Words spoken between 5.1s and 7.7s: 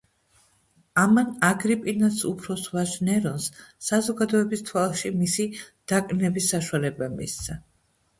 მისი დაკნინების საშუალება მისცა.